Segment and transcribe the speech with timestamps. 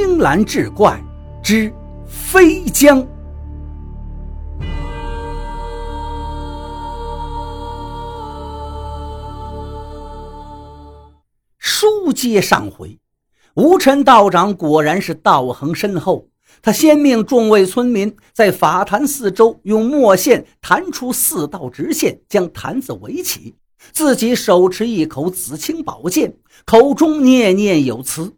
[0.00, 1.02] 青蓝志怪
[1.42, 1.74] 之
[2.06, 3.04] 飞江。
[11.58, 12.96] 书接上回，
[13.54, 16.28] 吴尘道长果然是道行深厚。
[16.62, 23.56] 他先命众位村民在法坛四周用墨线弹出四道直线，将坛子围起。
[23.90, 28.37] 自己手持一口紫青宝剑，口中念念有词。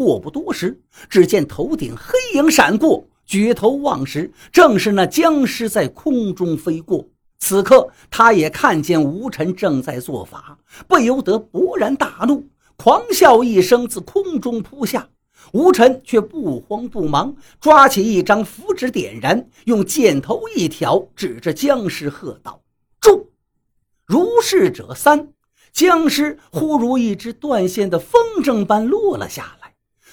[0.00, 7.06] 过不多时，只见头顶黑影闪过，举头望时，正是那僵尸在空中飞过。
[7.38, 10.56] 此刻，他也看见吴尘正在做法，
[10.88, 12.42] 不由得勃然大怒，
[12.78, 15.06] 狂笑一声，自空中扑下。
[15.52, 22.62] 吴尘却不慌不忙，抓起一张符纸点燃，用箭头一挑，指着僵尸喝道
[23.02, 23.28] ：“住！”
[24.06, 25.28] 如是者三，
[25.74, 29.59] 僵尸忽如一只断线的风筝般落了下来。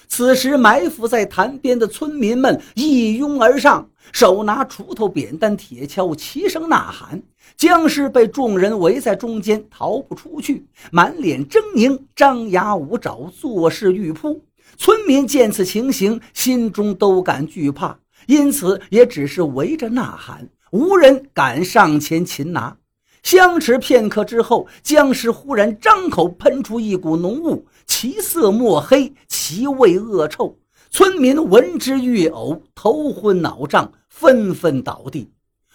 [0.08, 7.22] 此时，埋伏在潭边的村民们一拥而上，手拿锄头、扁担、铁锹，齐声呐喊。
[7.56, 14.42] 僵尸被众人围在中间，逃不出去，满脸狰狞，张牙舞爪，作势欲扑。
[14.76, 22.76] 村民见此情形，心中都感惧怕，因此也只是围着呐喊，无人敢上前擒拿。
[23.24, 29.12] 相持片刻之后，僵尸忽然张口喷出一股浓雾，其色墨黑，
[29.48, 30.58] 其味恶臭。
[30.90, 35.30] 村民闻之欲呕，头昏脑胀，纷纷倒地。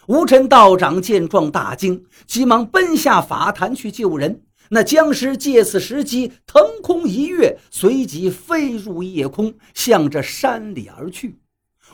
[0.06, 4.44] 吴尘道长见状大惊，急忙奔下法坛去救人。
[4.70, 11.40] 那僵尸借此时机腾空一跃，随即飞入夜空，向着山里而去。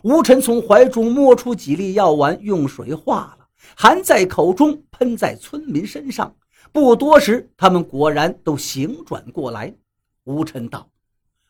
[0.04, 3.46] 吴尘从怀中摸出几粒药丸，用水化了，
[3.78, 6.36] 含在口中，喷在村民身上。
[6.74, 9.74] 不多时，他们果然都醒转过来。
[10.26, 10.86] 吴尘道：“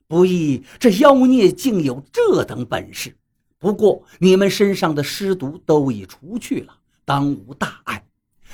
[0.09, 3.15] 不易，这妖孽竟有这等本事。
[3.57, 6.73] 不过你们身上的尸毒都已除去了，
[7.05, 8.03] 当无大碍。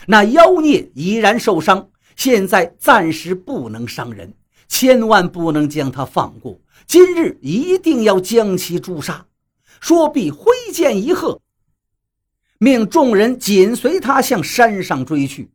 [0.06, 4.34] 那妖孽已然受伤。”现在暂时不能伤人，
[4.70, 6.58] 千万不能将他放过。
[6.88, 9.26] 今日一定要将其诛杀。
[9.82, 11.42] 说毕，挥剑一喝，
[12.58, 15.52] 命众人紧随他向山上追去。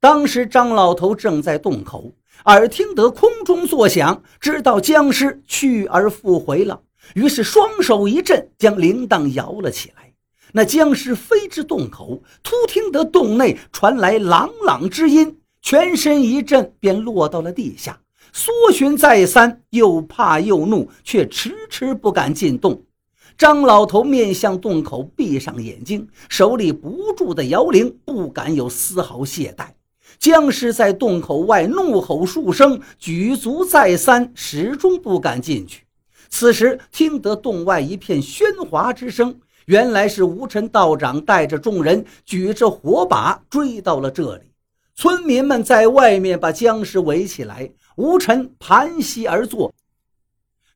[0.00, 2.12] 当时张老头正在洞口，
[2.46, 6.80] 耳听得空中作响，知道僵尸去而复回了，
[7.14, 10.12] 于是双手一震，将铃铛摇了起来。
[10.52, 15.38] 那僵尸飞至洞口，突听得洞内传来朗朗之音。
[15.60, 18.00] 全身一震，便落到了地下，
[18.32, 22.82] 搜寻再三，又怕又怒，却迟迟不敢进洞。
[23.38, 29.68] 张老头面向洞口，闭上眼睛，手里不住的摇铃，不敢有丝毫懈怠。
[30.18, 35.84] 僵尸在洞口外怒吼数声，举足再三，始终不敢进去。
[36.28, 44.42] 此时听得洞外一片喧哗之声，原来是无尘道长带着众人举着火把追到了这里。
[44.94, 49.72] 村民们在外面把僵尸围起来，吴尘盘膝而坐，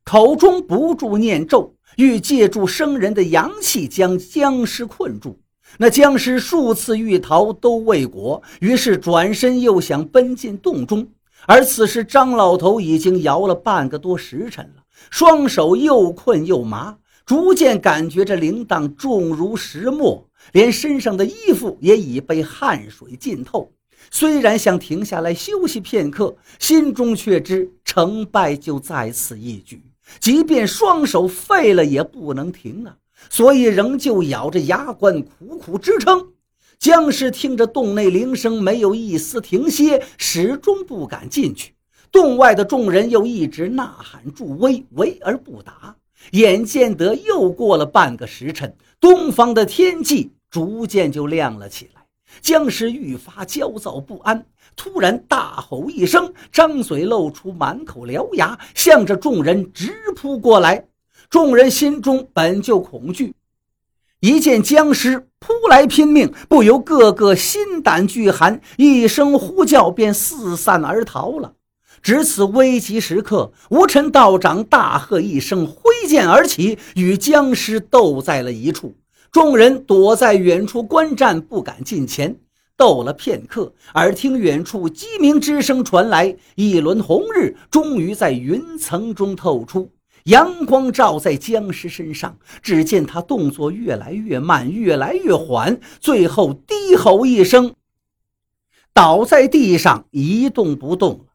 [0.03, 5.39] 口中不住念咒，欲借助生人的阳气将僵尸困住。
[5.77, 11.07] 那僵尸数次欲逃都未果，于是转身又想奔进洞中。
[11.45, 23.71] 而此时张老头已经摇了半个多时辰了，双手又困又麻，逐渐感觉这铃铛重如石磨，连身上的衣服也已被汗水浸透。
[24.09, 29.83] 虽然想停下来休息片刻，心中却知成败就在此一举。
[30.19, 32.95] 即便双手废了，也不能停啊！
[33.29, 36.33] 所以仍旧咬着牙关，苦苦支撑。
[36.79, 41.73] 僵尸听着洞内铃声，没有一丝停歇，始终不敢进去。
[42.11, 45.95] 洞外的众人又一直呐喊助威，围而不打。
[46.31, 52.01] 眼见得又过了半个时辰，东方的天际逐渐就亮了起来。
[52.41, 54.45] 僵尸愈发焦躁不安，
[54.75, 60.85] 突然大吼一声，张嘴露出满口獠牙，向着众人直扑过来。
[61.29, 63.35] 众人心中本就恐惧，
[64.21, 71.53] 一见僵尸扑来拼命，不由个个心胆俱寒，一声呼叫便四散而逃了。
[72.01, 78.95] 值此危急时刻，吴尘道长大喝一声，挥剑而起，与僵尸斗在了一处。
[79.29, 82.37] 众人躲在远处观战，不敢近前。
[82.77, 89.89] 斗了片刻，耳听远处鸡鸣之声传来，一轮红日终于在云层中透出，
[90.27, 92.37] 阳光照在僵尸身上。
[92.61, 97.73] 只见他动作越来越慢，越来越缓，最后低吼一声，
[98.93, 101.25] 倒在地上一动不动。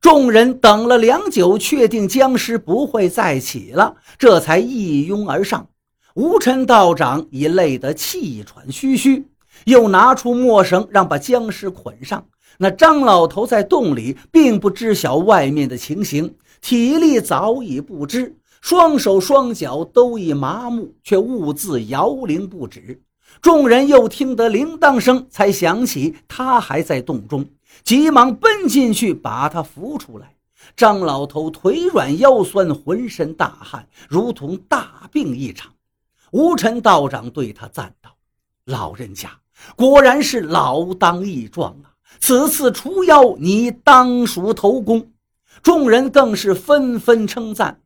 [0.00, 5.68] 众人等了良久，确定僵尸不会再起了，这才一拥而上。
[6.14, 9.26] 吴尘道长已累得气喘吁吁，
[9.64, 12.26] 又拿出墨绳，让把僵尸捆上。
[12.58, 23.02] 那张老头在洞里并不知晓外面的情形，体力早已不支，双手双脚都已麻木，却兀自摇铃不止。
[23.42, 27.44] 众人又听得铃铛声，才想起他还在洞中，
[27.84, 30.34] 急忙奔进去把他扶出来。
[30.74, 35.70] 张老头腿软腰酸，浑身大汗，如同大病一场。
[36.32, 38.10] 吴尘道长对他赞道
[38.64, 39.30] ：“老人家
[39.76, 41.92] 果然是老当益壮啊！
[42.20, 45.12] 此次除妖，你当属头功。”
[45.62, 47.80] 众人更是纷纷称赞。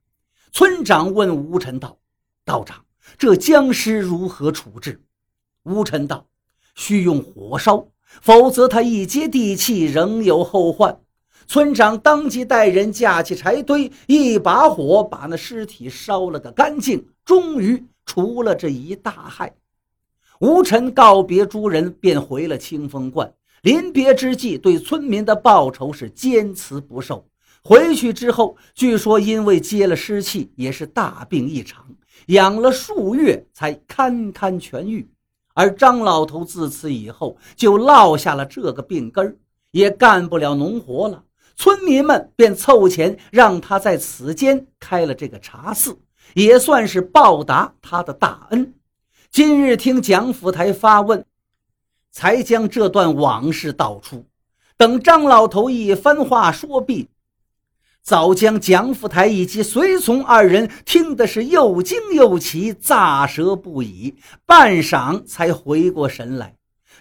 [0.52, 1.96] 村长问吴尘道
[2.44, 2.84] ：“道长，
[3.16, 5.00] 这僵尸如何处置？”
[5.64, 6.26] 吴尘道
[6.74, 7.86] ：“需用火烧，
[8.20, 11.00] 否则他一接地气，仍有后患。”
[11.46, 19.54] 村长当即带人架起柴堆，一把火把那尸体烧了个干净，终于除了这一大害。
[20.40, 23.32] 吴尘告别诸人，便回了清风观。
[23.62, 27.26] 临别之际，对村民的报酬是坚持不受。
[27.62, 31.84] 回去之后，据说因为接了湿气，也是大病一场，
[32.28, 35.10] 养了数月才堪堪痊愈。
[35.52, 39.36] 而张老头自此以后就落下了这个病根
[39.72, 41.24] 也干不了农活了。
[41.54, 45.98] 村民们便凑钱让他在此间开了这个茶肆，
[46.32, 48.72] 也算是报答他的大恩。
[49.30, 51.22] 今日听蒋府台发问，
[52.10, 54.26] 才将这段往事道出。
[54.76, 57.08] 等张老头一番话说毕。
[58.02, 64.16] 早将蒋福台以及随从二人听的是又惊又奇，咋舌不已，
[64.46, 66.56] 半晌才回过神来，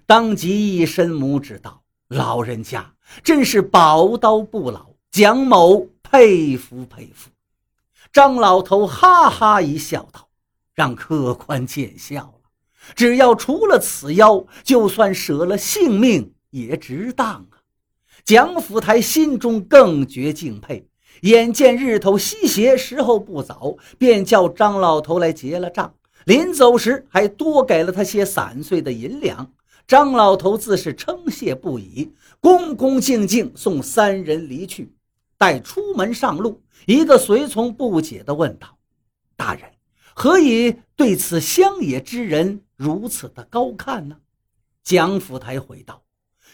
[0.06, 7.30] 当即一伸拇指道：“老人家真是宝刀不老，蒋某佩服佩服。”
[8.12, 10.28] 张老头哈哈一笑道
[10.76, 12.39] ：“让客官见笑了，
[12.96, 17.62] 只要除了此妖，就算舍了性命也值当啊。”
[18.26, 20.88] 蒋福台心中更觉敬佩。
[21.22, 25.94] 眼见日头西斜，时候不早，便叫张老头来结了账。
[26.26, 29.52] 临走时，还多给了他些散碎的银两。
[29.88, 34.94] 张老头自是称谢不已，恭恭敬敬送三人离去。
[35.38, 38.78] 待出门上路，一个随从不解地问道
[39.36, 39.64] ：“大人，
[40.14, 44.18] 何以对此乡野之人如此的高看呢？”
[44.82, 46.02] 蒋府台回道：“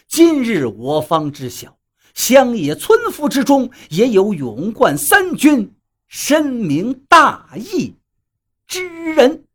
[0.08, 1.78] 今日我方知晓。”
[2.12, 5.74] 乡野村夫之中，也有勇冠三军、
[6.08, 7.94] 深明大义
[8.66, 9.45] 之人。